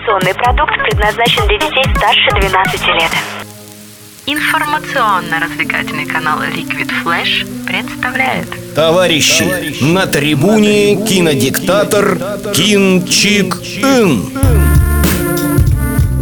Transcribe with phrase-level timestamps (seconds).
[0.00, 3.10] Информационный продукт предназначен для детей старше 12 лет.
[4.26, 12.16] Информационно-развлекательный канал Liquid Flash представляет Товарищи, на трибуне кинодиктатор
[12.54, 14.69] Кин Чик Ин.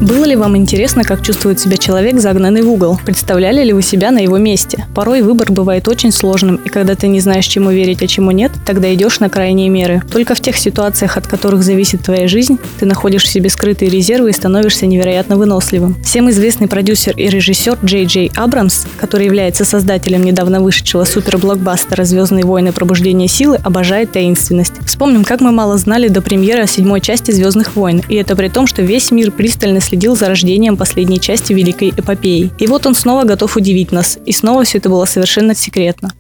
[0.01, 3.01] Было ли вам интересно, как чувствует себя человек, загнанный в угол?
[3.05, 4.87] Представляли ли вы себя на его месте?
[4.95, 8.53] Порой выбор бывает очень сложным, и когда ты не знаешь, чему верить, а чему нет,
[8.65, 10.01] тогда идешь на крайние меры.
[10.13, 14.31] Только в тех ситуациях, от которых зависит твоя жизнь, ты находишь в себе скрытые резервы
[14.31, 15.97] и становишься невероятно выносливым.
[16.05, 22.45] Всем известный продюсер и режиссер Джей Джей Абрамс, который является создателем недавно вышедшего суперблокбастера «Звездные
[22.45, 22.71] войны.
[22.71, 24.75] Пробуждение силы», обожает таинственность.
[24.87, 28.69] Вспомним, как мы мало знали до премьеры седьмой части «Звездных войн», и это при том,
[28.69, 32.51] что весь мир пристально следил за рождением последней части Великой Эпопеи.
[32.59, 36.13] И вот он снова готов удивить нас, и снова все это было совершенно секретно.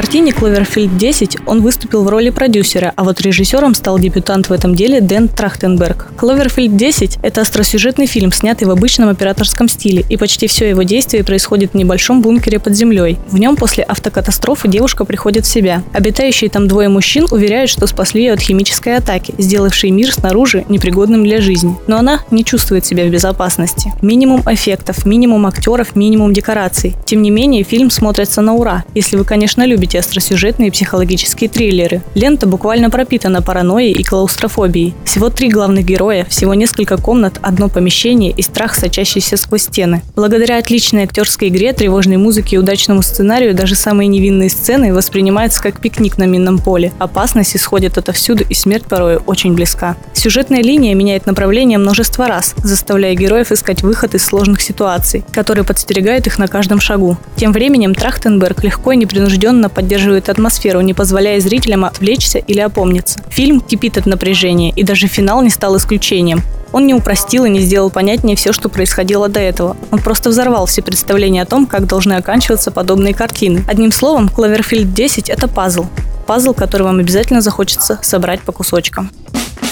[0.00, 4.74] Картине «Кловерфильд 10» он выступил в роли продюсера, а вот режиссером стал дебютант в этом
[4.74, 6.06] деле Дэн Трахтенберг.
[6.16, 11.22] «Кловерфильд 10»— это остросюжетный фильм, снятый в обычном операторском стиле, и почти все его действие
[11.22, 13.18] происходит в небольшом бункере под землей.
[13.28, 15.82] В нем после автокатастрофы девушка приходит в себя.
[15.92, 21.24] Обитающие там двое мужчин уверяют, что спасли ее от химической атаки, сделавшей мир снаружи непригодным
[21.24, 21.76] для жизни.
[21.88, 23.92] Но она не чувствует себя в безопасности.
[24.00, 26.94] Минимум эффектов, минимум актеров, минимум декораций.
[27.04, 32.02] Тем не менее, фильм смотрится на ура, если вы, конечно, любите любите остросюжетные психологические триллеры.
[32.14, 34.94] Лента буквально пропитана паранойей и клаустрофобией.
[35.04, 40.02] Всего три главных героя, всего несколько комнат, одно помещение и страх, сочащийся сквозь стены.
[40.14, 45.80] Благодаря отличной актерской игре, тревожной музыке и удачному сценарию даже самые невинные сцены воспринимаются как
[45.80, 46.92] пикник на минном поле.
[46.98, 49.96] Опасность исходит отовсюду и смерть порой очень близка.
[50.12, 56.26] Сюжетная линия меняет направление множество раз, заставляя героев искать выход из сложных ситуаций, которые подстерегают
[56.26, 57.16] их на каждом шагу.
[57.36, 63.20] Тем временем Трахтенберг легко и непринужденно поддерживает атмосферу, не позволяя зрителям отвлечься или опомниться.
[63.30, 66.42] Фильм кипит от напряжения, и даже финал не стал исключением.
[66.72, 69.76] Он не упростил и не сделал понятнее все, что происходило до этого.
[69.90, 73.64] Он просто взорвал все представления о том, как должны оканчиваться подобные картины.
[73.66, 75.86] Одним словом, Кловерфильд 10– это пазл.
[76.26, 79.10] Пазл, который вам обязательно захочется собрать по кусочкам.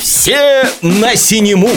[0.01, 1.71] Все на синему!